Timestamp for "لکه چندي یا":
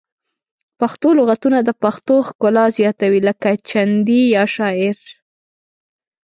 3.29-4.43